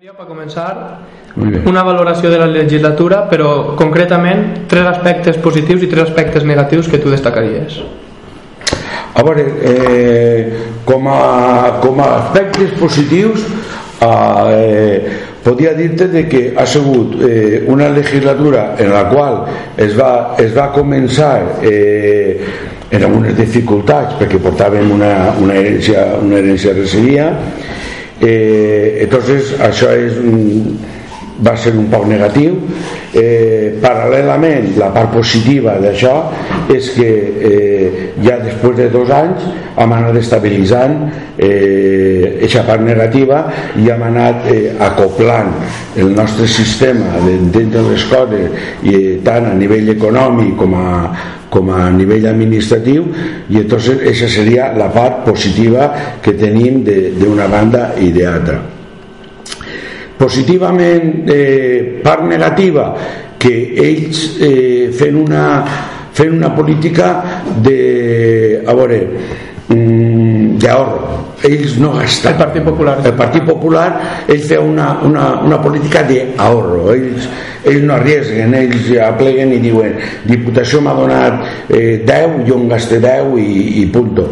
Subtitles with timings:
[0.00, 0.70] Per començar,
[1.68, 7.02] una valoració de la legislatura, però concretament tres aspectes positius i tres aspectes negatius que
[7.02, 7.76] tu destacaries.
[9.12, 13.44] A veure, eh, com, a, com a aspectes positius,
[14.00, 19.42] eh, podria dir-te de que ha sigut eh, una legislatura en la qual
[19.76, 22.48] es va, es va començar eh,
[22.88, 27.34] en algunes dificultats perquè portàvem una, una herència, una herència recibida
[28.20, 30.18] eh, entonces això és
[31.44, 32.56] va ser un poc negatiu.
[33.10, 36.14] Eh, paral·lelament la part positiva d'això
[36.70, 37.08] és que
[37.50, 37.90] eh,
[38.22, 39.48] ja després de dos anys
[39.80, 40.96] hem anat estabilitzant
[41.40, 43.42] aquesta eh, part negativa
[43.80, 45.52] i hem anat eh, acoplant
[45.98, 48.50] el nostre sistema d'entendre les coses
[48.82, 50.90] i, eh, tant a nivell econòmic com a,
[51.50, 53.08] com a nivell administratiu
[53.48, 55.90] i entonces esa seria la part positiva
[56.22, 58.79] que tenim d'una banda i d'altra
[60.20, 62.92] positivament eh, part negativa
[63.40, 65.44] que ells eh, fent una
[66.12, 67.08] fent una política
[67.64, 68.98] de a veure
[69.68, 69.99] mm,
[70.60, 73.88] d'ahorro ells no gasten el Partit Popular el Partit Popular
[74.26, 77.30] ells feia una, una, una política d'ahorro ells
[77.64, 79.96] ells no arriesguen, ells ja pleguen i diuen
[80.28, 83.48] Diputació m'ha donat eh, 10, jo en gaste 10 i,
[83.82, 84.28] i punto.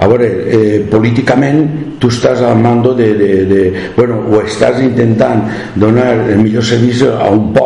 [0.00, 1.62] A veure, eh, políticament
[2.00, 3.62] tu estàs al mando de, de, de,
[3.96, 5.44] bueno, o estàs intentant
[5.76, 7.59] donar el millor servici a un poble.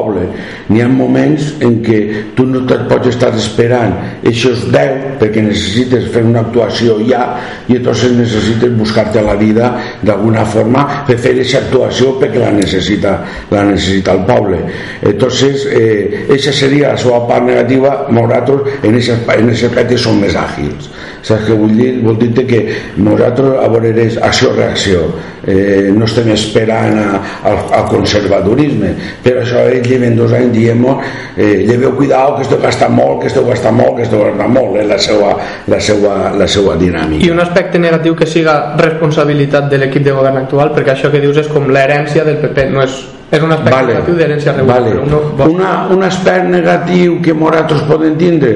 [0.69, 1.99] N'hi ha moments en què
[2.37, 3.97] tu no et pots estar esperant.
[4.25, 7.25] Aquests 10 perquè necessites fer una actuació ja
[7.69, 13.17] i entonces necessites buscar-te la vida d'alguna forma per fer aquesta actuació perquè la necessita,
[13.51, 14.61] la necessita el poble.
[15.03, 18.07] Entonces eh, esa seria la seva part negativa.
[18.11, 19.19] Nosaltres en ese
[19.67, 20.91] aspecte som més àgils
[21.25, 21.91] saps què vull dir?
[22.05, 22.61] vol dir que
[23.01, 25.07] nosaltres a veure és acció-reacció
[25.47, 27.07] eh, no estem esperant a,
[27.49, 28.93] al, al conservadorisme
[29.25, 33.33] però això ells lleven dos anys diem eh, lleveu cuidado que esteu gastant molt que
[33.33, 35.33] esteu gastant molt, que esteu gastant molt és la seva,
[35.71, 40.17] la seva, la seva dinàmica i un aspecte negatiu que siga responsabilitat de l'equip de
[40.17, 43.03] govern actual perquè això que dius és com l'herència del PP no és
[43.35, 44.99] és un aspecte vale, negatiu d'herència regular vale.
[45.01, 48.53] uno, una, un aspecte negatiu que nosaltres poden tindre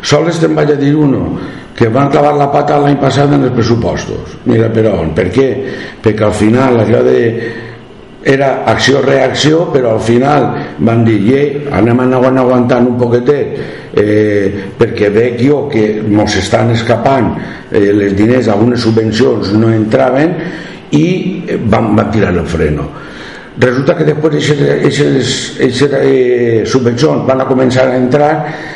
[0.00, 1.24] sols te'n vaig a dir uno
[1.76, 4.38] que van clavar la pata l'any passat en els pressupostos.
[4.44, 5.48] Mira per on, per què?
[6.02, 7.20] perquè al final allò de
[8.22, 10.48] era acció-reacció però al final
[10.86, 13.56] van dir eh, anem aguantant un poquetet
[13.98, 17.32] eh, perquè veig jo que mos estan escapant
[17.72, 20.36] eh, les diners, algunes subvencions no entraven
[20.92, 21.06] i
[21.64, 22.84] van, van tirar el freno.
[23.58, 28.32] Resulta que després aquestes eh, subvencions van a començar a entrar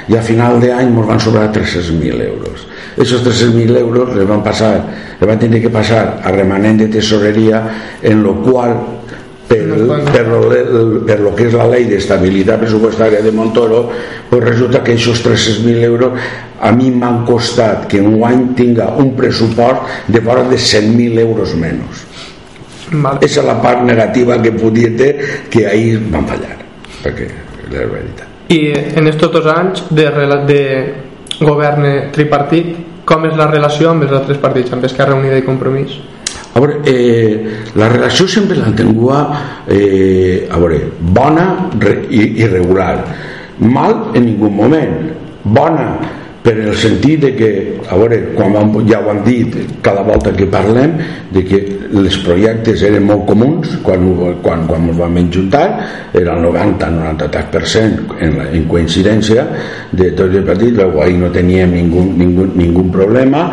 [0.09, 4.73] i a final d'any ens van sobrar 300.000 euros aquests 300.000 euros les van passar
[5.21, 7.63] les van tenir que passar a remanent de tesoreria
[8.03, 8.75] en lo qual
[9.47, 9.63] per,
[10.11, 10.41] per, lo,
[11.07, 13.85] per lo que és la llei d'estabilitat pressupostària de Montoro
[14.31, 16.27] pues resulta que aquests 300.000 euros
[16.61, 21.55] a mi m'han costat que un any tinga un pressupost de fora de 100.000 euros
[21.55, 22.07] menys
[22.91, 23.19] Vale.
[23.27, 25.11] Esa és la part negativa que podia
[25.51, 26.55] que ahir van fallar,
[27.03, 27.27] perquè
[27.73, 28.29] la veritat.
[28.55, 28.61] I
[29.01, 30.07] en estos dos anys de,
[30.47, 30.61] de
[31.41, 32.75] govern tripartit,
[33.07, 35.99] com és la relació amb els altres partits, amb Esquerra Unida i Compromís?
[36.57, 41.47] A veure, eh, la relació sempre l'han tingut eh, a veure, bona
[42.09, 43.05] i, i regular.
[43.61, 44.97] Mal en ningú moment.
[45.45, 45.91] Bona
[46.47, 47.51] per el sentit de que,
[47.91, 50.95] a veure, vam, ja ho han dit cada volta que parlem,
[51.35, 51.59] de que
[51.91, 54.07] els projectes eren molt comuns quan,
[54.45, 55.65] quan, quan ens vam juntar,
[56.15, 59.49] era el 90-93% en, la, en coincidència
[59.91, 63.49] de tots els partits, però ahir no teníem ningú, ningú, ningú problema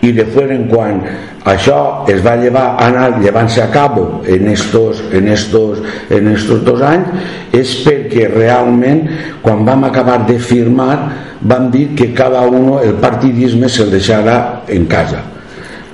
[0.00, 1.02] i de fora en quan
[1.48, 5.80] això es va llevar, anar llevant-se a cabo en estos, en, estos,
[6.10, 9.04] en estos dos anys és perquè realment
[9.44, 14.86] quan vam acabar de firmar vam dir que cada uno el partidisme se'l deixara en
[14.86, 15.22] casa.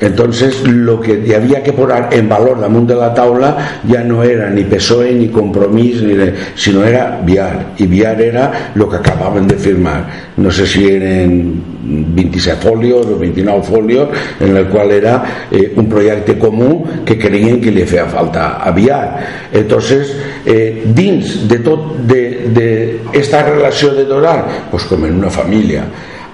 [0.00, 4.50] Entonces lo que había que poner en valor damunt de la taula ja no era
[4.50, 7.74] ni PSOE ni Compromís ni de, sino era Viar.
[7.78, 10.04] I Viar era lo que acabaven de firmar.
[10.36, 14.08] No sé si eren 27 folios o 29 folios
[14.40, 18.72] en el qual era eh, un projecte comú que creien que li feia falta a
[18.72, 20.16] Viar entonces
[20.46, 22.68] eh, dins de tot de, de
[23.12, 25.84] esta relació de Doral pues com en una família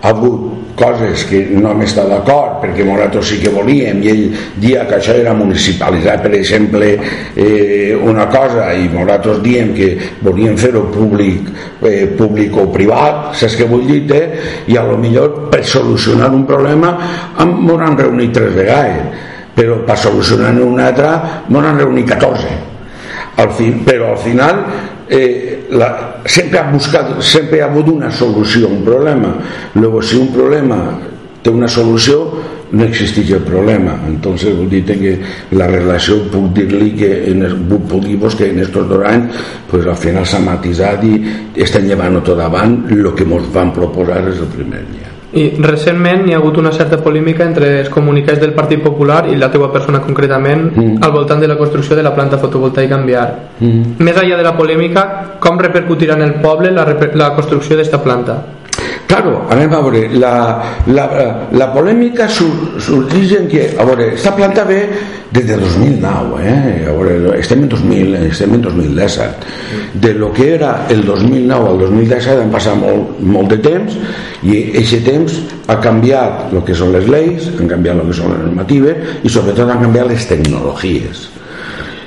[0.00, 4.22] ha hagut coses que no hem estat d'acord perquè nosaltres sí que volíem i ell
[4.62, 6.92] dia que això era municipalitzat per exemple
[7.34, 9.90] eh, una cosa i nosaltres diem que
[10.20, 11.50] volíem fer-ho públic,
[11.82, 14.22] eh, públic o privat saps què vull dir -te?
[14.66, 16.96] i a lo millor per solucionar un problema
[17.38, 21.08] ens han reunit tres vegades però per solucionar un altre
[21.48, 22.70] ens han reunit 14
[23.36, 24.64] al fin, però al final
[25.08, 25.90] eh, la,
[26.26, 29.34] sempre ha buscat sempre ha hagut una solució a un problema.
[29.74, 30.80] Luego si un problema
[31.42, 32.24] té una solució
[32.72, 33.96] no existeix el problema.
[34.06, 35.14] Entonces vull dir que
[35.58, 39.96] la relació puc dir-li que en, puc dir que en estos dos anys pues, al
[39.96, 41.16] final s'ha matisat i
[41.54, 46.24] estan llevant tot davant el que ens van proposar és el primer dia i recentment
[46.26, 49.68] hi ha hagut una certa polímica entre els comunicats del Partit Popular i la teva
[49.70, 51.02] persona concretament mm.
[51.06, 53.28] al voltant de la construcció de la planta fotovoltaica en Viar.
[53.60, 53.98] Mm.
[54.02, 55.04] Més enllà de la polèmica,
[55.38, 58.40] com repercutirà en el poble la, la construcció d'esta planta?
[59.10, 61.04] Claro, a veure, la, la,
[61.50, 64.84] la polèmica sur, sorgeix en que, a veure, esta planta ve
[65.34, 66.84] des de 2009, eh?
[66.86, 69.50] A veure, estem en 2000, estem en 2017.
[70.04, 73.98] De lo que era el 2009 al 2017 han passat molt, molt de temps
[74.46, 78.30] i aquest temps ha canviat el que són les lleis, han canviat el que són
[78.36, 81.26] les normatives i sobretot han canviat les tecnologies.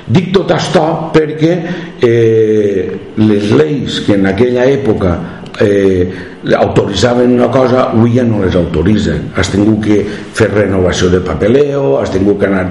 [0.08, 1.54] Dic tot això perquè
[2.00, 2.90] eh,
[3.20, 5.18] les lleis que en aquella època
[5.60, 6.12] eh,
[6.56, 10.00] autoritzaven una cosa avui ja no les autoritzen has tingut que
[10.34, 12.66] fer renovació de papeleo has tingut que anar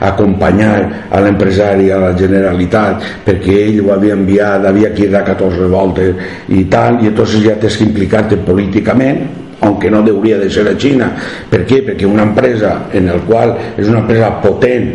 [0.00, 5.16] a acompanyar a l'empresari a la Generalitat perquè ell ho havia enviat havia que ir
[5.16, 6.14] a 14 voltes
[6.48, 9.26] i tal i entonces ja tens que implicar-te políticament
[9.60, 11.12] aunque no hauria de ser a Xina
[11.50, 11.82] per què?
[11.82, 14.92] perquè una empresa en el qual és una empresa potent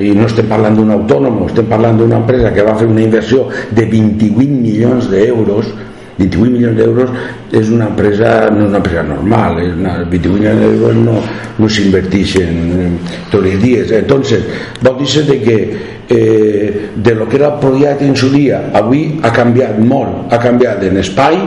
[0.00, 3.48] i no estem parlant d'un autònom estem parlant d'una empresa que va fer una inversió
[3.70, 5.68] de 28 milions d'euros
[6.16, 7.10] 28 milions d'euros
[7.52, 11.18] és una empresa, no és una empresa normal, és una, 28 milions d'euros no,
[11.58, 12.96] no s'inverteixen
[13.32, 13.92] tots els.
[14.00, 14.46] Entonces,
[14.82, 15.58] vol dir de que
[16.08, 20.82] eh, de lo que era el en su dia, avui ha canviat molt, ha canviat
[20.84, 21.38] en espai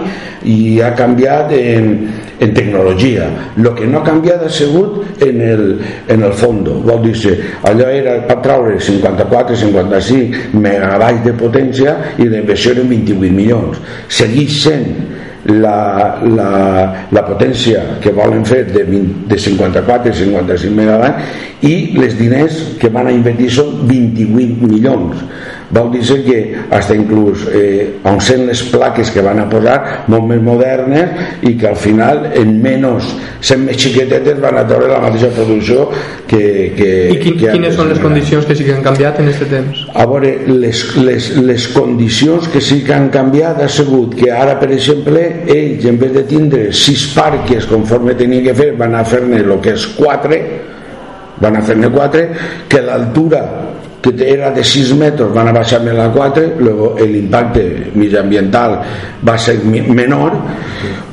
[0.44, 2.08] i ha canviat en,
[2.40, 3.30] en tecnologia.
[3.58, 6.70] El que no ha canviat ha sigut en el, en el fons.
[6.86, 13.36] Vol dir allò era per traure 54-55 megabytes de potència i la inversió eren 28
[13.36, 13.80] milions.
[14.08, 15.09] Segueix sent
[15.50, 16.50] la, la,
[17.12, 22.60] la potència que volen fer de, 20, de 54 i 55 megabytes i les diners
[22.80, 25.26] que van a invertir són 28 milions
[25.72, 30.26] vol dir que hasta inclús eh, on sent les plaques que van a posar molt
[30.30, 33.12] més modernes i que al final en menys
[33.46, 35.86] sent més xiquetetes van a treure la mateixa producció
[36.30, 39.30] que, que, I quin, que quines són les condicions que sí que han canviat en
[39.30, 39.84] aquest temps?
[39.94, 44.58] A veure, les, les, les condicions que sí que han canviat ha sigut que ara
[44.62, 49.06] per exemple ells en vez de tindre sis parques conforme tenien que fer van a
[49.06, 50.42] fer-ne el que és quatre
[51.40, 52.26] van a fer-ne quatre
[52.70, 53.44] que l'altura
[54.02, 57.92] que era de 6 metres van a baixar a la 4 luego el impacte
[59.28, 60.34] va ser menor.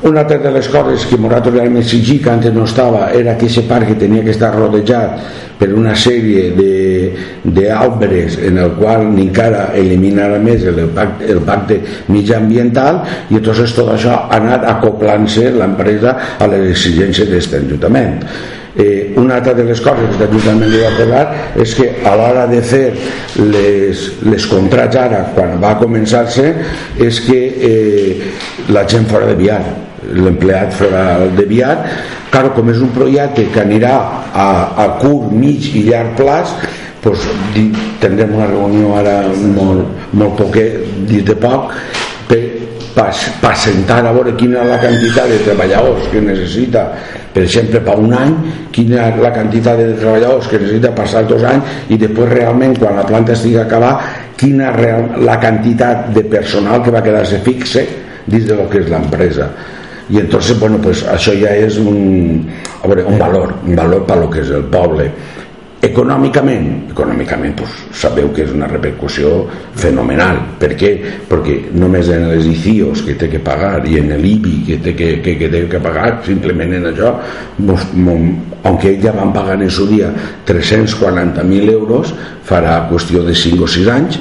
[0.02, 3.46] Una altra de les coses que nosaltres realment exigir que antes no estava era que
[3.46, 5.18] aquest parc tenia que estar rodejat
[5.58, 6.52] per una sèrie
[7.44, 11.80] d'àlberes en el qual encara eliminarà més el pacte, el pacte
[12.12, 13.00] mitjanambiental
[13.30, 18.20] i entonces tot això ha anat acoplant-se l'empresa a les exigències d'aquest ajuntament
[18.78, 21.22] Eh, una altra de les coses que l'Ajuntament li va posar
[21.62, 22.84] és que a l'hora de fer
[23.40, 26.50] les, les contrats ara, quan va començar-se,
[27.00, 27.38] és que
[27.70, 28.34] eh,
[28.68, 29.62] la gent fora de viar,
[30.12, 31.06] l'empleat fora
[31.38, 31.72] de viar,
[32.28, 33.94] claro, com és un projecte que anirà
[34.28, 34.48] a,
[34.84, 36.52] a curt, mig i llarg plaç,
[37.00, 37.24] doncs,
[38.02, 39.22] tindrem una reunió ara
[39.56, 41.72] molt, molt poquet, dit de poc,
[42.28, 42.42] per,
[42.92, 43.08] per,
[43.40, 46.90] per sentar a veure quina és la quantitat de treballadors que necessita
[47.36, 48.32] per exemple per un any
[48.72, 53.04] quina la quantitat de treballadors que necessita passar dos anys i després realment quan la
[53.04, 57.84] planta estigui acabada quina real, la quantitat de personal que va quedar-se fixe
[58.24, 59.50] dins de lo que és l'empresa.
[60.08, 62.46] I entonces bueno, pues això ja és un,
[62.80, 65.10] a veure, un valor un valor per lo que és el poble
[65.86, 69.32] Econòmicament, econòmicament pues, sabeu que és una repercussió
[69.76, 70.38] fenomenal.
[70.60, 70.92] Per què?
[71.28, 75.10] Perquè només en les ICIOs que té que pagar i en l'IBI que té que,
[75.24, 77.12] que, que, té que pagar, simplement en això,
[77.66, 77.84] mos,
[78.64, 80.10] aunque ja van pagar en su dia
[80.48, 82.14] 340.000 euros,
[82.46, 84.18] farà qüestió de 5 o 6 anys,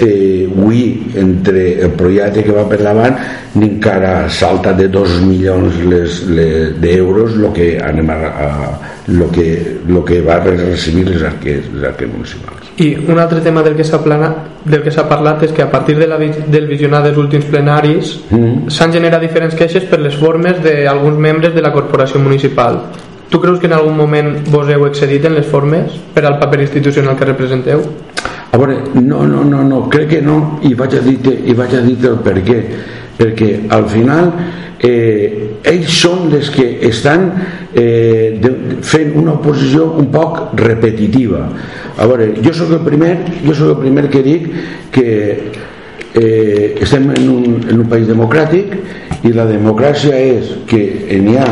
[0.00, 3.16] eh, avui entre el projecte que va per davant
[3.54, 5.78] encara salta de 2 milions
[6.80, 8.48] d'euros el que anem a, a
[9.06, 12.70] lo que, lo que va a recibir les arques, les arques municipals.
[12.76, 14.00] I un altre tema del que s'ha
[14.64, 18.18] del que s'ha parlat és que a partir de la, del visionat dels últims plenaris
[18.30, 22.80] mm s'han generat diferents queixes per les formes d'alguns membres de la corporació municipal.
[23.28, 26.60] Tu creus que en algun moment vos heu excedit en les formes per al paper
[26.60, 27.82] institucional que representeu?
[28.54, 32.20] A veure, no, no, no, no crec que no i vaig a dir-te dir el
[32.22, 32.58] per què.
[33.18, 34.30] Perquè al final
[34.78, 37.26] eh, ells són els que estan
[37.74, 38.52] eh, de,
[38.86, 41.48] fent una oposició un poc repetitiva.
[41.98, 44.46] A veure, jo sóc el primer jo sóc el primer que dic
[44.94, 45.08] que
[46.14, 48.78] eh, estem en un, en un país democràtic
[49.26, 50.84] i la democràcia és que
[51.18, 51.50] n'hi ha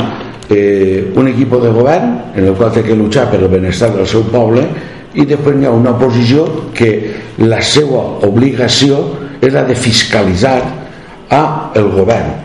[0.55, 4.07] eh, un equip de govern en el qual té que luchar per el benestar del
[4.07, 4.69] seu poble
[5.15, 6.93] i després hi ha una oposició que
[7.43, 9.03] la seva obligació
[9.43, 10.57] és la de fiscalitzar
[11.33, 11.43] a
[11.79, 12.39] el govern.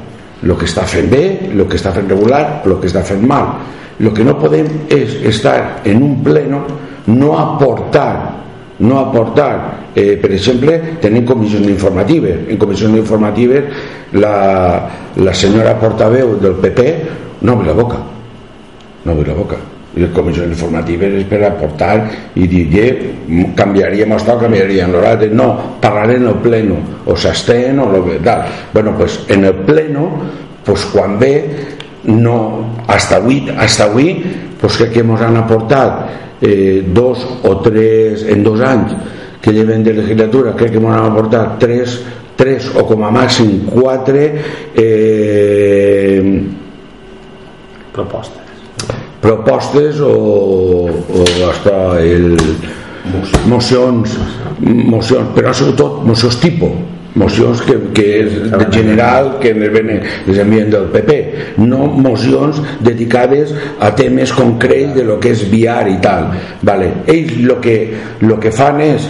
[0.44, 3.56] El que està fent bé, el que està fent regular el que està fent mal.
[3.98, 6.66] El que no podem és estar en un pleno
[7.08, 8.38] no aportar
[8.80, 9.90] no aportar.
[9.96, 12.44] Eh, per exemple tenim comissions informatives.
[12.50, 13.72] En comissions informatives
[14.14, 14.36] la,
[15.18, 16.86] la senyora portaveu del PP
[17.42, 18.04] no obre la boca.
[19.06, 21.94] No obre la boca i les comissions informatives és per aportar
[22.38, 25.50] i dir, eh, canviaríem això, canviaríem l'horari no,
[25.82, 28.46] parlaré en el pleno o s'estén o lo que tal.
[28.74, 30.10] Bueno, pues en el pleno
[30.64, 31.46] pues quan ve
[32.04, 34.24] no, hasta avui, hasta avui
[34.60, 38.94] pues crec que ens han aportat eh, dos o tres en dos anys
[39.42, 42.02] que lleven de legislatura crec que ens han aportat tres,
[42.36, 44.28] tres o com a màxim quatre
[44.76, 46.44] eh,
[47.94, 48.47] propostes
[49.22, 50.14] propostes o,
[50.90, 52.36] o hasta el
[53.48, 54.18] mocions
[54.60, 56.76] mocions, però sobretot mocions tipus
[57.18, 61.16] mocions que, que és de general que les envien del PP
[61.64, 66.30] no mocions dedicades a temes concrets de lo que és viar i tal
[66.62, 66.92] vale.
[67.08, 67.78] ells lo que,
[68.22, 69.08] lo que fan és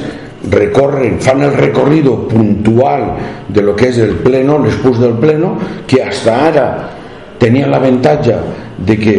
[0.47, 3.09] recorren, fan el recorrido puntual
[3.49, 6.67] de lo que és el pleno, l'expús del pleno que hasta ara
[7.41, 8.37] tenien l'avantatge
[8.77, 9.17] de que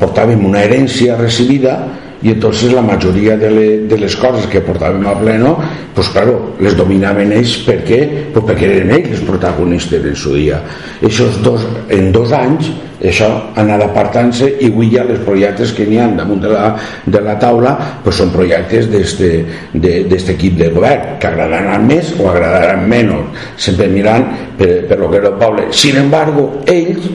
[0.00, 1.78] portàvem una herència recibida
[2.22, 5.56] i entonces la majoria de, le, de les coses que portàvem a pleno
[5.94, 7.98] pues claro, les dominaven ells per què?
[8.32, 10.60] Pues perquè eren ells els protagonistes en su dia.
[11.02, 12.70] Dos, en dos anys
[13.02, 16.68] això ha anat apartant-se i avui ja les projectes que n'hi ha damunt de la,
[17.02, 22.86] de la taula pues són projectes d'aquest equip de govern que agradaran més o agradaran
[22.86, 23.42] menys.
[23.58, 24.28] Sempre mirant
[24.58, 25.66] per, per lo que era el poble.
[25.74, 27.10] Sin embargo ells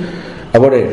[0.52, 0.84] a veure,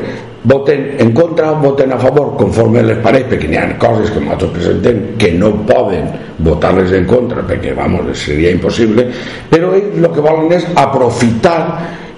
[0.45, 4.53] voten en contra voten a favor conforme les pareix perquè n'hi ha coses que nosaltres
[4.53, 6.11] presentem que no poden
[6.45, 9.09] votar-les en contra perquè vamos, seria impossible
[9.51, 11.61] però ells el que volen és aprofitar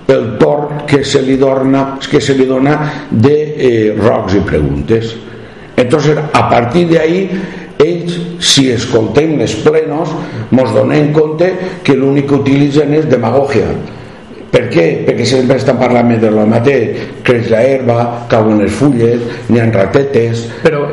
[0.06, 2.76] el torn que se li dona, que se li dona
[3.10, 5.16] de eh, rocs i preguntes.
[5.76, 7.30] Entonces a partir de ahí
[7.82, 10.14] ells si escoltem les plenos
[10.50, 11.50] mos donem compte
[11.84, 13.68] que l'únic que utilitzen és demagogia
[14.56, 14.84] per què?
[15.04, 17.96] Perquè sempre estan parlant de lo mateix, creix la herba,
[18.32, 19.20] cauen les fulles,
[19.50, 20.46] n'hi ha ratetes...
[20.62, 20.86] Però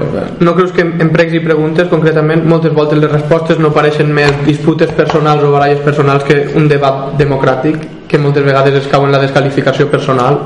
[0.44, 4.36] no creus que en pregs i preguntes, concretament, moltes voltes les respostes no pareixen més
[4.44, 9.16] disputes personals o baralles personals que un debat democràtic, que moltes vegades es cau en
[9.16, 10.42] la descalificació personal?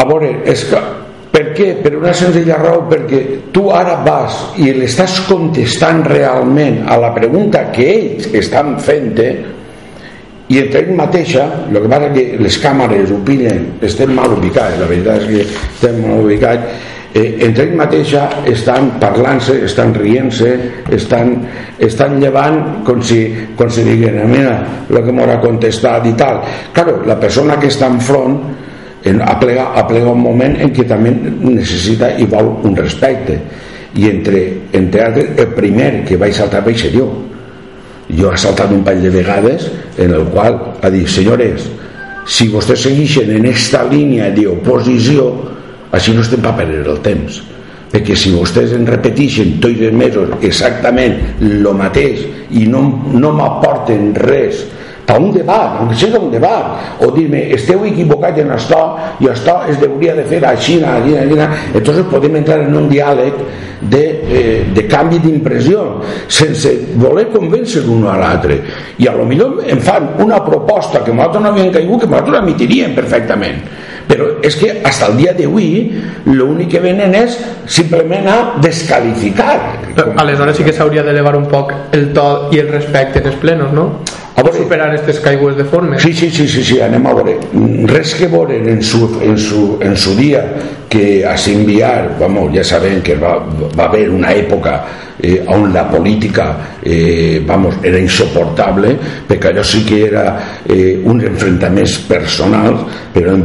[0.00, 0.80] A veure, és que
[1.32, 1.70] per què?
[1.84, 3.20] Per una senzilla raó, perquè
[3.52, 9.12] tu ara vas i l'estàs contestant realment a la pregunta que ells estan fent
[10.52, 14.80] i entre ell mateixa el que passa que les càmeres ho pillen estem mal ubicats
[14.80, 20.52] la veritat és que estem mal ubicats eh, entre ell mateixa estan parlant-se estan rient-se
[20.92, 21.34] estan,
[21.80, 23.22] estan llevant com si,
[23.56, 24.58] com si diguin mira
[24.90, 26.42] el que m'haurà contestat i tal
[26.76, 28.40] claro, la persona que està enfront
[29.04, 33.38] en, aplega, aplega un moment en què també necessita i vol un respecte.
[33.98, 34.42] I entre,
[34.72, 37.08] entre altres el primer que vaig saltar vaig ser jo
[38.18, 41.68] jo he saltat un parell de vegades en el qual ha dit senyores
[42.28, 45.30] si vostès segueixen en esta línia d'oposició
[45.92, 47.40] així no estem per perdre el temps
[47.92, 52.22] perquè si vostès en repeteixen tots els mesos exactament el mateix
[52.56, 54.62] i no, no m'aporten res
[55.06, 57.00] a un debat, aunque sigui un debat.
[57.00, 58.82] O dir-me, esteu equivocats en això
[59.20, 61.38] i això es hauria de fer així, així, així
[61.74, 63.42] entonces podem entrar en un diàleg
[63.82, 65.82] de, eh, de canvi d'impressió
[66.30, 68.60] sense voler convèncer l'un a l'altre.
[68.98, 72.38] I a lo millor em fan una proposta que nosaltres no havíem caigut que nosaltres
[72.38, 73.62] l'emitiríem perfectament.
[74.06, 75.90] Però és que fins al dia d'avui
[76.26, 79.54] l'únic que venen és simplement a descalificar
[80.16, 83.72] aleshores sí que s'hauria d'elevar un poc el to i el respecte en els plenos,
[83.72, 83.86] no?
[84.42, 87.36] A veure, superar aquestes caigües de formes sí, sí, sí, sí, sí, anem a veure.
[87.92, 90.42] Res que veure en su, en su, en su dia
[90.90, 93.36] que a s'enviar vamos, ja sabem que va,
[93.78, 94.74] va haver una època
[95.22, 98.96] eh, on la política eh, vamos, era insoportable
[99.28, 100.24] perquè allò sí que era
[100.66, 102.82] eh, un enfrontaments personals
[103.14, 103.38] però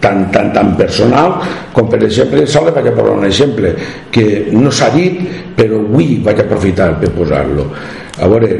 [0.00, 1.36] tan, tan, tan personal
[1.76, 3.74] com per exemple, sol vaig a posar un exemple
[4.10, 5.20] que no s'ha dit
[5.54, 7.68] però avui vaig aprofitar per posar-lo.
[8.18, 8.56] A veure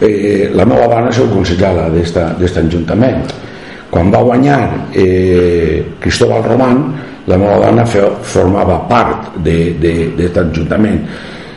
[0.00, 3.24] eh, la meva dona és el consellera d'aquest ajuntament.
[3.90, 4.60] Quan va guanyar
[4.92, 6.82] eh, Cristóbal Román
[7.26, 11.00] la meva dona formava part d'aquest ajuntament.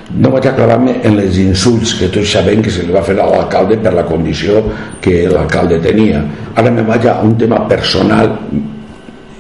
[0.10, 3.28] No vaig aclarar-me en les insults que tots sabem que se li va fer a
[3.30, 4.64] l'alcalde per la condició
[5.02, 6.24] que l'alcalde tenia.
[6.58, 8.34] Ara me vaig a un tema personal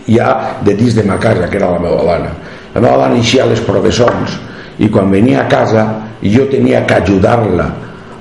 [0.09, 2.31] ja de dins de ma casa que era la meva dona
[2.73, 4.37] la meva dona eixia les professors
[4.79, 5.85] i quan venia a casa
[6.21, 7.67] jo tenia que ajudar-la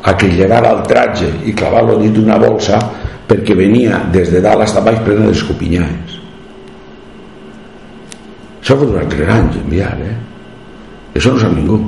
[0.02, 2.78] a que llevara el tratge i clavar-lo dins d'una bolsa
[3.28, 6.17] perquè venia des de dalt fins baix plena d'escopinyades
[8.62, 10.17] això fa durar 3 anys enviar eh?
[11.19, 11.81] això no sap ningú.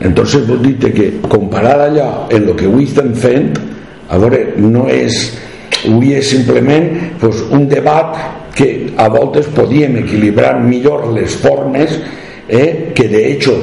[0.00, 3.54] Entonces vol dir que comparar allò en el que avui estem fent
[4.12, 5.16] a veure, no és
[5.86, 6.90] avui és simplement
[7.20, 8.16] pues, un debat
[8.56, 11.96] que a voltes podíem equilibrar millor les formes
[12.48, 13.56] eh, que de hecho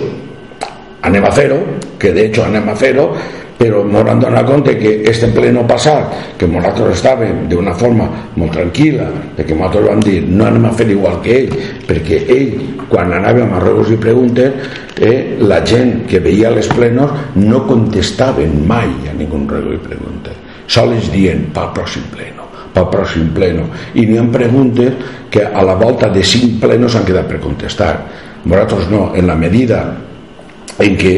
[1.02, 1.60] anem a fer-ho
[2.04, 3.08] que de hecho anem a fer-ho
[3.56, 8.52] però ens hem donat compte que este pleno passat que nosaltres estàvem d'una forma molt
[8.58, 9.08] tranquil·la
[9.38, 11.56] de que nosaltres vam dir no anem a fer igual que ell
[11.88, 12.52] perquè ell
[12.92, 14.70] quan anàvem a regos i preguntes
[15.00, 20.36] eh, la gent que veia les plenos no contestaven mai a ningú rego i preguntes
[20.68, 25.78] sols dient pel pròxim pleno pel pròxim pleno i n'hi ha preguntes que a la
[25.80, 27.94] volta de cinc plenos han quedat per contestar.
[28.46, 29.80] Nosaltres no, en la medida
[30.78, 31.14] en què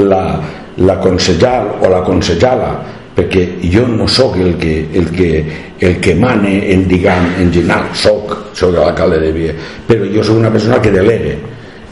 [0.00, 0.40] la,
[0.78, 2.74] l'aconsellar o l'aconsellada
[3.12, 5.30] perquè jo no sóc el que, el que,
[5.80, 9.56] el que mane en diguem en general, sóc, sóc l'alcalde de Via
[9.88, 11.36] però jo sóc una persona que delegue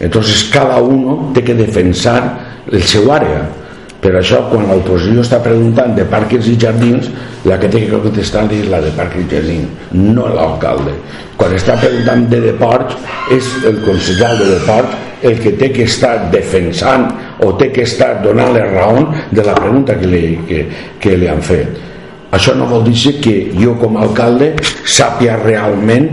[0.00, 3.44] entonces cada uno té que defensar el seu àrea.
[4.00, 7.10] Per això quan l'oposició està preguntant de parques i jardins
[7.44, 10.94] la que té que contestar és la de parques i jardins no l'alcalde.
[11.36, 12.96] Quan està preguntant de deports
[13.36, 14.96] és el conseller de deports
[15.28, 17.10] el que té que estar defensant
[17.46, 20.64] o té que estar donant les raons de la pregunta que li, que,
[21.00, 21.88] que li han fet
[22.36, 24.52] això no vol dir que jo com a alcalde
[24.84, 26.10] sàpia realment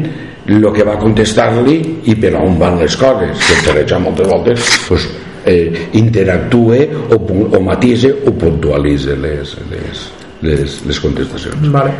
[0.47, 4.69] el que va contestar-li i per on van les coses que per això moltes voltes
[4.87, 5.07] pues,
[5.45, 10.05] eh, interactue o, o matise o puntualitze les, les,
[10.47, 11.91] les, les contestacions vale.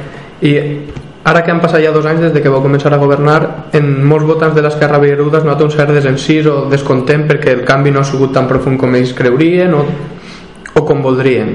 [0.42, 0.56] i
[1.28, 3.40] Ara que han passat ja dos anys des de que va començar a governar,
[3.76, 7.66] en molts votants de l'Esquerra Veieruda es nota un cert desencís o descontent perquè el
[7.68, 9.82] canvi no ha sigut tan profund com ells creurien o,
[10.72, 11.52] o com voldrien.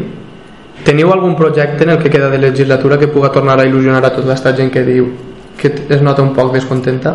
[0.84, 4.10] Teniu algun projecte en el que queda de legislatura que puga tornar a il·lusionar a
[4.12, 5.08] tota aquesta gent que diu
[5.56, 7.14] que es nota un poc descontenta?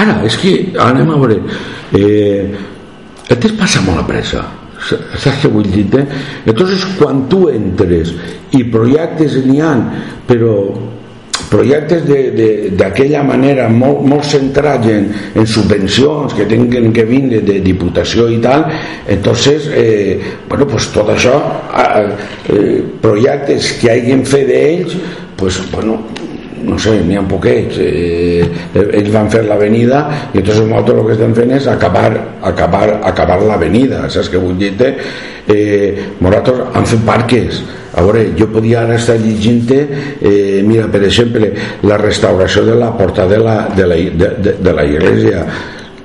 [0.00, 1.36] Ara, és que anem a veure
[1.98, 2.48] eh,
[3.28, 4.46] temps passa molt a pressa
[4.80, 5.84] saps què vull dir?
[5.98, 6.06] Eh?
[6.48, 8.14] Entonces, quan tu entres
[8.56, 9.74] i projectes n'hi ha,
[10.28, 10.54] però
[11.50, 12.04] projectes
[12.78, 18.38] d'aquella manera molt, molt centrats en, en subvencions que tinguin que vindre de diputació i
[18.42, 18.68] tal
[19.10, 21.34] entonces eh, bueno, pues tot això
[21.74, 22.06] eh,
[22.54, 24.96] eh, projectes que hagin fet d'ells
[25.40, 25.98] pues, bueno,
[26.62, 27.78] no sé, n'hi ha poquets.
[27.80, 28.44] Eh,
[28.76, 30.02] ells van fer l'avenida
[30.34, 32.10] i entonces nosaltres el que estem fent és acabar,
[32.50, 37.62] acabar, acabar l'avenida saps què vull dir eh, nosaltres han fet parques
[38.00, 41.52] a veure, jo podia ara estar llegint eh, mira, per exemple
[41.84, 45.44] la restauració de la porta de la, de la, de, de, de la iglesia.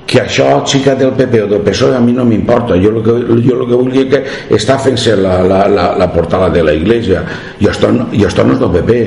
[0.06, 3.16] Que això xica del PP o del PSOE a mi no m'importa jo el que,
[3.42, 4.20] jo el que vull dir que
[4.54, 7.24] està fent-se la, la, la, la portada de la iglesia.
[7.58, 9.00] I això, i això no és del PP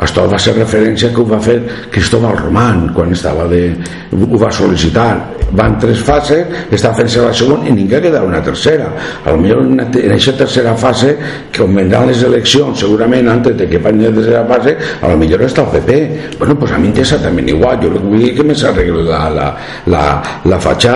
[0.00, 1.60] això va ser referència que ho va fer
[1.92, 3.70] Cristóbal Román quan estava de,
[4.12, 5.10] ho va sol·licitar.
[5.56, 8.88] Van tres fases, està fent-se la segona i ningú queda una tercera.
[9.24, 11.14] A lo millor en aquesta tercera fase
[11.52, 15.42] que vendran les eleccions segurament antes de que van la tercera fase a lo millor
[15.46, 18.54] està el PP bueno, pues a mi m'interessa també igual jo vull dir que me
[18.54, 19.46] s'arregli la, la,
[19.92, 20.04] la,
[20.44, 20.94] la fatxa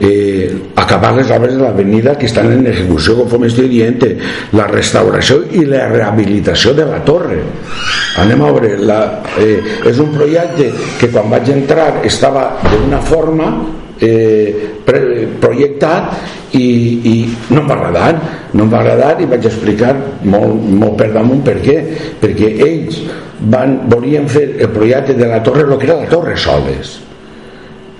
[0.00, 3.98] eh, acabar les obres de l'avenida que estan en execució conforme estic dient
[4.56, 7.40] la restauració i la rehabilitació de la torre.
[8.22, 8.98] Anem a veure la,
[9.40, 10.70] eh, és un projecte
[11.00, 13.48] que quan vaig entrar estava d'una forma
[14.00, 14.78] eh,
[15.40, 16.68] projectat i,
[17.12, 17.14] i
[17.50, 18.12] no em va agradar
[18.54, 21.80] no em va agradar i vaig explicar molt, molt per damunt per què
[22.22, 23.02] perquè ells
[23.40, 26.98] van, volien fer el projecte de la torre el que era la torre soles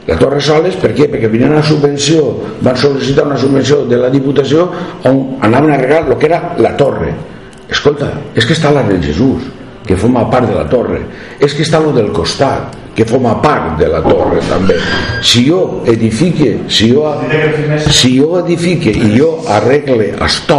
[0.09, 1.05] la Torre Soles, per què?
[1.12, 2.31] Perquè venien una subvenció,
[2.64, 4.62] van sol·licitar una subvenció de la Diputació
[5.05, 7.11] on anaven a arreglar el que era la torre.
[7.68, 9.44] Escolta, és que està la del Jesús,
[9.88, 11.01] que forma part de la torre.
[11.40, 14.74] És que està lo del costat, que forma part de la torre també
[15.22, 17.12] si jo edifique si jo,
[17.87, 20.59] si jo edifique i jo arregle esto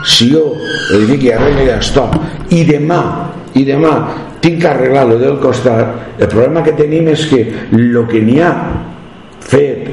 [0.00, 0.54] si jo
[0.96, 2.06] edifique i arregle esto
[2.56, 3.02] i demà
[3.52, 3.92] i demà
[4.40, 7.44] tinc que arreglar lo del costat el problema que tenim és que
[7.76, 8.54] el que n'hi ha
[9.44, 9.92] fet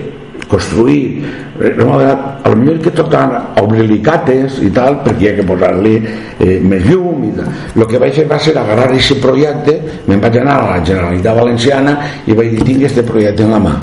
[1.56, 5.46] construir a lo millor que tornar a obrir-li cates i tal perquè hi ha que
[5.48, 5.96] posar-li
[6.40, 7.48] eh, més llum i tal.
[7.76, 11.36] el que vaig fer va ser agarrar aquest projecte me'n vaig anar a la Generalitat
[11.36, 13.76] Valenciana i vaig dir tinc aquest projecte en la mà.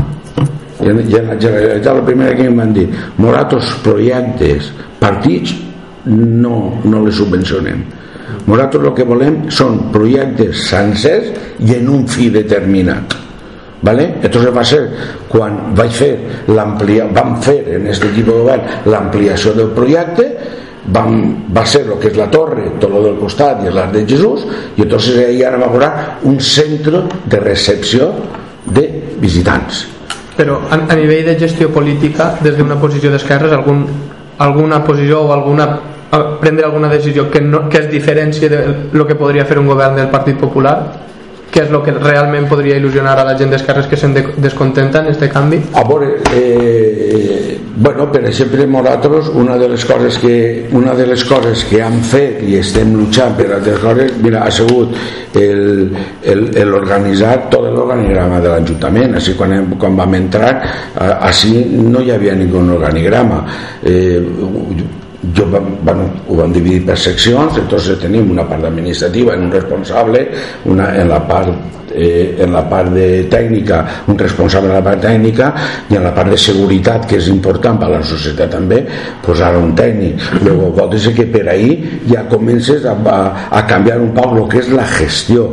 [0.82, 5.54] I en la Generalitat la primera que em van dir Moratos projectes partits
[6.04, 7.82] no, no les subvencionem.
[8.46, 11.32] Nosaltres el que volem són projectes sencers
[11.62, 13.21] i en un fi determinat
[13.82, 14.14] ¿vale?
[14.22, 14.82] entonces va ser
[15.28, 16.12] quan vaig fer
[16.48, 20.28] l'amplia vam fer en aquest equip de govern l'ampliació del projecte
[20.86, 21.18] vam,
[21.54, 24.46] va ser el que és la torre tot lo del costat i l'art de Jesús
[24.76, 25.90] i entonces ahí ara va haver
[26.30, 28.12] un centre de recepció
[28.64, 28.86] de
[29.18, 29.86] visitants
[30.36, 33.86] però a, a nivell de gestió política des d'una posició d'esquerres algun,
[34.38, 35.68] alguna posició o alguna
[36.40, 39.96] prendre alguna decisió que, no, que es diferencie de lo que podria fer un govern
[39.96, 41.12] del Partit Popular
[41.52, 45.10] què és el que realment podria il·lusionar a la gent d'esquerres que se'n descontenta en
[45.10, 45.58] aquest canvi?
[45.76, 51.24] A veure, eh, bueno, per exemple, nosaltres, una de les coses que, una de les
[51.28, 54.96] coses que hem fet i estem luchant per altres coses, mira, ha sigut
[56.72, 59.20] l'organitzar tot l'organigrama de l'Ajuntament.
[59.20, 60.54] Així, quan, hem, quan vam entrar,
[61.20, 63.44] així no hi havia ningú organigrama.
[63.84, 64.20] Eh,
[65.35, 70.26] jo, bueno, ho vam dividir per seccions entonces tenim una part administrativa en un responsable
[70.66, 75.02] una, en la part eh, en la part de tècnica un responsable de la part
[75.04, 75.52] tècnica
[75.90, 78.82] i en la part de seguretat que és important per a la societat també
[79.22, 80.20] posar un tècnic.
[80.42, 83.18] Luego, vol dir que per ahir ja comences a, a,
[83.50, 85.48] a canviar un poc el que és la gestió.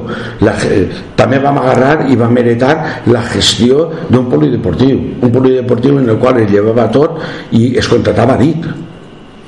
[0.45, 0.85] La, eh,
[1.19, 2.75] també vam agarrar i vam heretar
[3.11, 7.19] la gestió d'un polideportiu un polideportiu en el qual es llevava tot
[7.51, 8.63] i es contratava dit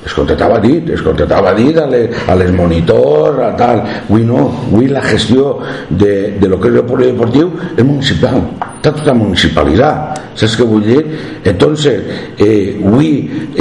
[0.04, 3.82] es contratava dit, es contratava dit a les, a les monitors, a tal.
[4.08, 8.40] Avui no, avui la gestió de, de lo que és el polideportiu és municipal,
[8.78, 10.20] està tota municipalitzat.
[10.38, 11.02] Saps què vull dir?
[11.44, 12.08] Entonces,
[12.40, 13.12] eh, avui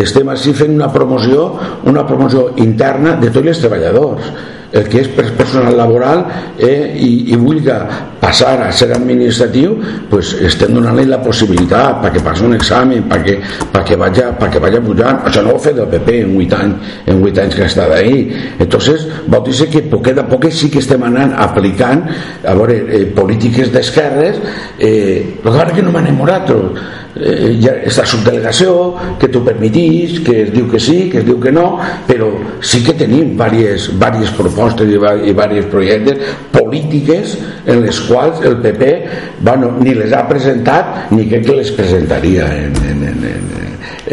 [0.01, 1.51] estem així fent una promoció,
[1.91, 4.33] una promoció interna de tots els treballadors
[4.71, 6.23] el que és personal laboral
[6.57, 7.73] eh, i, i vulgui
[8.21, 9.75] passar a ser administratiu
[10.09, 13.37] pues estem donant-li la possibilitat perquè passi un examen perquè,
[13.73, 15.21] perquè, vagi, perquè vagi pujant.
[15.27, 17.69] Això no ho ha fet el PP en 8 anys, en 8 anys que ha
[17.71, 18.23] estat ahí.
[18.59, 22.05] Entonces vol dir que poquet a poquet sí que estem anant aplicant
[22.45, 24.39] a veure, eh, polítiques d'esquerres
[24.79, 26.49] eh, el que que no m'han enamorat
[27.15, 28.75] eh, hi ha aquesta subdelegació
[29.19, 32.29] que t'ho permetís, que es diu que sí, que es diu que no, però
[32.61, 38.59] sí que tenim diverses, diverses propostes i, i diversos projectes polítiques en les quals el
[38.63, 38.91] PP
[39.41, 43.51] bueno, ni les ha presentat ni crec que les presentaria en, en, en, en,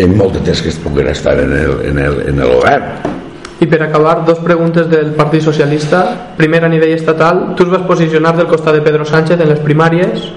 [0.05, 3.17] en molt de temps que es poguera estar en el, en el, en el govern.
[3.59, 6.05] I per acabar, dos preguntes del Partit Socialista.
[6.39, 9.59] Primer, a nivell estatal, tu es vas posicionar del costat de Pedro Sánchez en les
[9.59, 10.29] primàries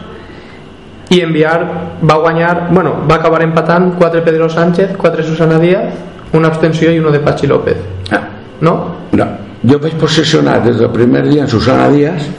[1.12, 1.60] i enviar
[2.08, 5.94] va guanyar, bueno, va acabar empatant 4 Pedro Sánchez, 4 Susana Díaz
[6.34, 7.78] una abstenció i uno de Pachi López
[8.12, 8.22] ah.
[8.62, 8.76] no?
[9.12, 9.28] no,
[9.64, 12.30] jo vaig posicionar des del primer dia en Susana Díaz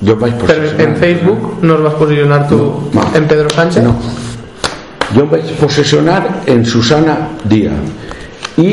[0.00, 3.10] jo vaig posicionar Però en Facebook no es vas posicionar tu no, no.
[3.14, 3.84] en Pedro Sánchez?
[3.84, 3.96] no
[5.12, 8.72] jo em vaig posicionar en Susana Díaz i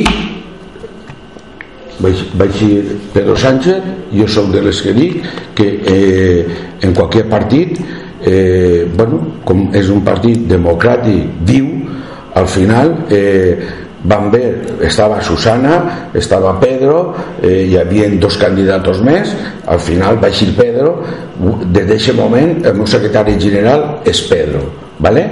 [1.99, 5.19] vaig, vaig dir Pedro Sánchez jo sóc de les que dic
[5.53, 6.47] que eh,
[6.81, 7.77] en qualsevol partit
[8.25, 11.69] eh, bueno, com és un partit democràtic viu
[12.33, 13.57] al final eh,
[14.03, 19.31] van ver, estava Susana estava Pedro eh, hi havia dos candidats més
[19.65, 20.97] al final va eixir Pedro
[21.71, 24.65] des d'aquest moment el meu secretari general és Pedro
[24.99, 25.23] vale?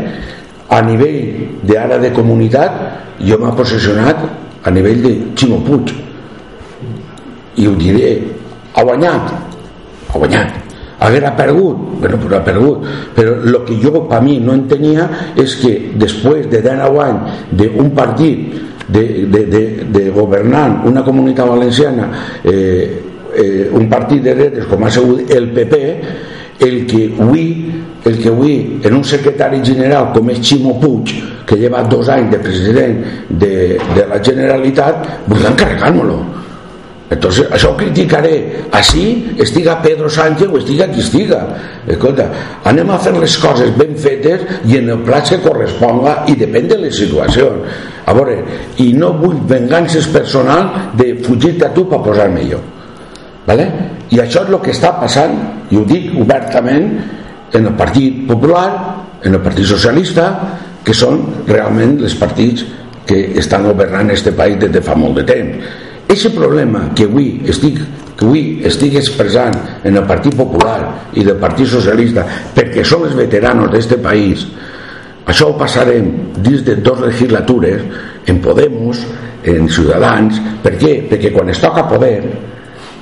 [0.72, 2.80] a nivell d'ara de comunitat
[3.20, 4.24] jo m'ha posicionat
[4.64, 5.92] a nivell de Ximo Puig
[7.60, 8.16] i ho diré
[8.74, 9.36] ha guanyat
[10.14, 10.61] ha guanyat
[11.02, 12.86] haguera perdut bueno, però ha perdut
[13.16, 17.90] però el que jo per mi no entenia és que després de 10 anys d'un
[17.98, 18.54] partit
[18.88, 22.10] de, de, de, de governant una comunitat valenciana
[22.44, 23.02] eh,
[23.34, 25.82] eh, un partit de dretes com ha sigut el PP
[26.62, 27.48] el que avui
[28.06, 31.16] el que avui en un secretari general com és Ximo Puig
[31.50, 33.56] que lleva dos anys de president de,
[33.96, 36.20] de la Generalitat voldran carregar-me-lo
[37.12, 38.66] entonces això ho criticaré.
[38.72, 41.44] Així estiga Pedro Sánchez o estiga qui estiga.
[41.86, 42.30] Escolta,
[42.72, 46.72] anem a fer les coses ben fetes i en el plat se corresponga i depèn
[46.72, 47.80] de les situacions.
[48.08, 48.40] A veure,
[48.82, 52.62] i no vull vengances personal de fugir-te a tu per posar-me jo
[53.46, 53.68] vale?
[54.12, 55.38] i això és el que està passant
[55.72, 56.90] i ho dic obertament
[57.56, 58.68] en el Partit Popular
[59.24, 60.28] en el Partit Socialista
[60.86, 62.66] que són realment els partits
[63.08, 65.72] que estan governant este país des de fa molt de temps
[66.08, 67.80] Eixe problema que avui estic
[68.22, 73.18] que avui estic expressant en el Partit Popular i del Partit Socialista perquè som els
[73.18, 74.46] veteranos d'este país
[75.26, 77.82] això ho passarem dins de dues legislatures
[78.30, 79.02] en Podemos,
[79.44, 80.94] en Ciutadans per què?
[81.10, 82.20] perquè quan es toca poder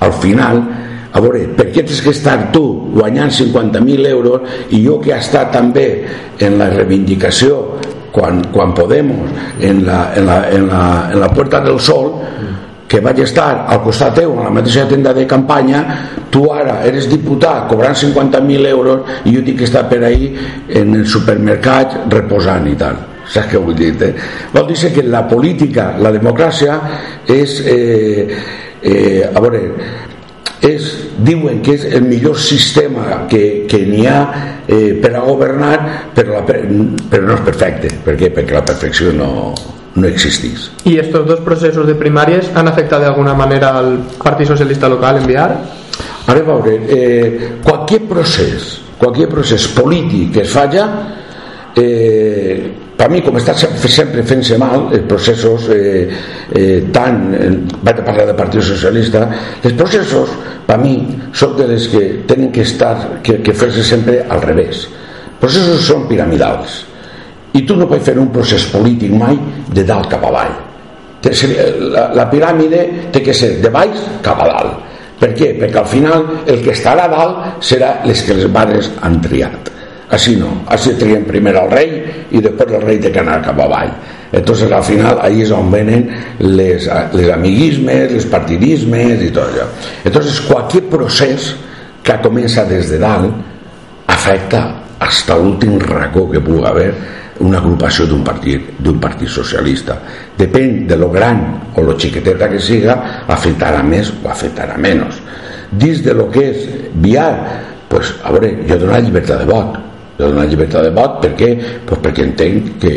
[0.00, 0.62] al final
[1.12, 2.62] a veure, per què tens que estar tu
[2.94, 5.86] guanyant 50.000 euros i jo que he estat també
[6.38, 7.58] en la reivindicació
[8.14, 9.28] quan, quan Podemos
[9.60, 12.14] en la, en, la, en, la, en la Puerta del Sol
[12.90, 15.84] que vaig estar al costat teu en la mateixa tenda de campanya
[16.34, 20.32] tu ara eres diputat cobrant 50.000 euros i jo tinc que estar per ahir
[20.80, 22.98] en el supermercat reposant i tal
[23.30, 23.94] saps què vull dir?
[24.02, 24.12] Eh?
[24.52, 26.80] vol dir que la política, la democràcia
[27.30, 28.26] és eh,
[28.82, 29.62] eh, a veure
[30.66, 30.88] és,
[31.24, 34.20] diuen que és el millor sistema que, que n'hi ha
[34.66, 35.76] eh, per a governar
[36.16, 38.34] però, la, però no és perfecte per què?
[38.34, 39.30] perquè la perfecció no,
[39.94, 40.70] no existís.
[40.84, 45.20] ¿Y estos dos procesos de primarias han afectado de alguna manera al Partido Socialista local?
[45.36, 45.60] Ara,
[46.26, 50.84] a veure, eh, qualsevol procés, qualsevol procés polític que es falla,
[51.74, 56.06] eh, per mi, com està sempre fent-se mal, els processos eh,
[56.52, 57.48] eh, tant, eh,
[57.80, 59.24] vaig a parlar del Partit Socialista,
[59.64, 60.98] els processos, per mi,
[61.32, 64.84] són de les que tenen que estar, que, que fer-se sempre al revés.
[65.30, 66.84] Els processos són piramidals
[67.52, 69.38] i tu no pots fer un procés polític mai
[69.74, 70.52] de dalt cap avall
[71.22, 74.86] la, la piràmide té que ser de baix cap a dalt.
[75.20, 75.50] Per què?
[75.60, 79.68] perquè al final el que estarà a dalt serà les que les mares han triat.
[80.10, 81.90] Així no, així trien primer el rei
[82.32, 83.92] i després el rei té que anar cap avall
[84.32, 86.04] entonces al final ahí és on venen
[86.38, 89.66] les, les amiguismes, les partidismes i tot allò.
[90.06, 91.48] Entonces qualsevol procés
[92.06, 94.62] que comença des de dalt afecta
[95.02, 96.92] hasta l'últim racó que pugui haver
[97.40, 99.96] una agrupació d'un partit, d'un partit socialista.
[100.38, 101.42] Depèn de lo gran
[101.74, 102.96] o lo xiqueteta que siga,
[103.28, 105.20] afectarà més o afectarà menys.
[105.70, 106.66] Dins de lo que és
[107.00, 107.30] viar,
[107.88, 109.78] pues, a veure, jo dono la llibertat de vot.
[110.18, 111.50] Jo dono la llibertat de vot perquè,
[111.86, 112.94] pues perquè entenc que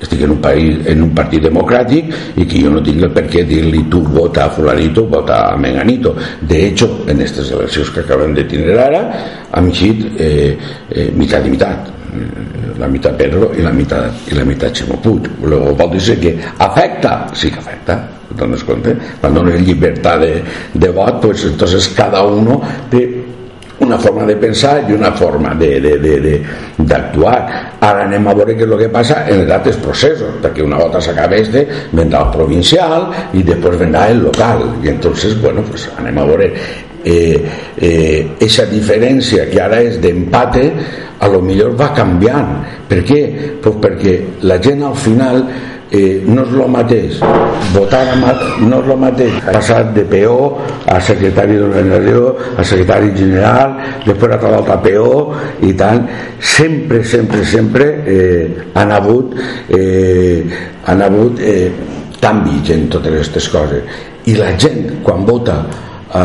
[0.00, 3.26] estic en un, país, en un partit democràtic i que jo no tinc el per
[3.28, 8.00] què dir-li tu vota a fulanito, vota a menganito de hecho, en aquestes eleccions que
[8.00, 9.02] acabem de tindre ara
[9.52, 10.56] han eixit eh,
[10.90, 11.96] eh, mitat i mitat
[12.78, 15.28] la mitad Pedro y la mitad, y la mitad Ximo Puig.
[15.44, 18.96] Luego vol dir que afecta, sí que afecta, dones compte?
[19.20, 20.42] Cuando no hay libertad de,
[20.74, 22.60] de vot, pues entonces cada uno
[22.90, 23.24] té
[23.80, 27.38] una forma de pensar i una forma d'actuar.
[27.80, 30.78] Ara anem a veure què és el que passa en els altres processos, perquè una
[30.80, 31.66] volta s'acaba este,
[31.96, 34.66] vendrà el provincial i després vendrà el local.
[34.84, 36.52] I entonces, bueno, pues anem a veure
[37.04, 37.38] eh,
[37.76, 40.66] eh, esa diferència que ara és d'empate
[41.20, 43.20] a lo millor va canviant per què?
[43.62, 44.14] Pues perquè
[44.48, 45.44] la gent al final
[45.90, 47.20] eh, no és el mateix
[47.74, 50.38] votar no és el mateix passar de PO
[50.90, 52.24] a secretari d'organització
[52.56, 53.76] a secretari general
[54.06, 55.14] després a tot a PO
[55.66, 56.06] i tant.
[56.40, 59.34] Sempre, sempre, sempre eh, han hagut
[59.68, 60.44] eh,
[60.86, 61.70] han hagut eh,
[62.20, 64.00] canvis en totes aquestes coses.
[64.28, 65.62] I la gent quan vota
[66.10, 66.24] a,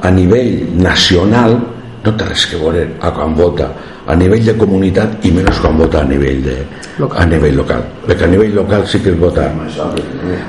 [0.00, 1.58] a nivell nacional
[2.04, 3.70] no té res que veure a quan vota
[4.06, 6.56] a nivell de comunitat i menys quan vota a nivell, de,
[6.98, 7.18] local.
[7.22, 7.84] a nivell local.
[8.06, 9.48] Perquè a nivell local sí que es vota.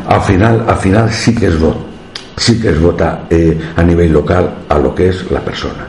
[0.08, 1.96] Al final, al final sí que es vota
[2.38, 5.88] sí que es vota eh, a nivell local a lo que és la persona.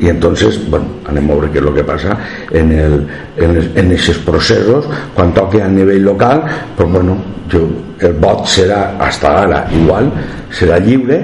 [0.00, 2.16] I entonces, bueno, anem a veure què és el que passa
[2.50, 2.94] en, el,
[3.36, 4.88] en, els, en aquests processos.
[5.14, 6.42] Quan toque a nivell local
[6.76, 7.18] pues bueno,
[7.52, 7.66] jo,
[8.00, 10.08] el vot serà hasta ara igual,
[10.50, 11.20] serà lliure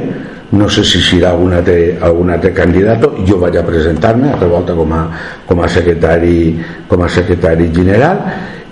[0.50, 4.76] no sé si serà algun altre, algun altre candidat jo vaig a presentar-me altra volta
[4.76, 5.02] com a,
[5.44, 6.56] com a secretari
[6.88, 8.22] com a secretari general.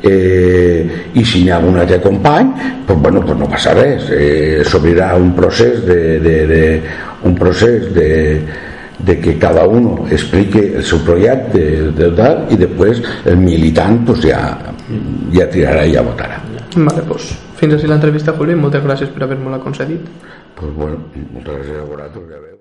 [0.07, 0.87] Eh,
[1.17, 2.53] i si n'hi ha algun altre company
[2.87, 4.09] pues, bueno, pues no passa res.
[4.12, 6.62] Eh, s'obrirà un procés de, de, de,
[7.25, 8.11] un procés de,
[8.99, 14.05] de que cada uno explique el seu projecte de, de tal, i després el militant
[14.07, 14.45] pues, ja,
[15.35, 16.41] ja tirarà i ja votarà.
[16.77, 20.09] Vale, pues, fins així l'entrevista Juli moltes gràcies per haver-me-la concedit
[20.57, 22.57] pues bueno, moltes gràcies a vosaltres, ja veus.